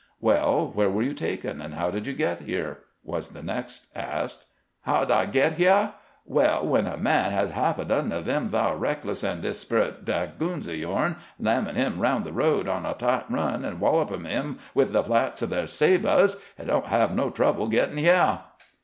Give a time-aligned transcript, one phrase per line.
[0.29, 4.47] ""Well, where were you taken, and how did you get here?" was next asked."
[4.87, 5.91] How did I get h'yah!
[6.25, 10.67] Well, when a man has half a dozen o' them thah reckless and desp'rit dragoons
[10.67, 14.91] o' yourn lammin' him along the road on a tight run, and wallopin' him with
[14.91, 18.39] the flats o' thah sabahs, he don't have no trouble gittin' h'yah."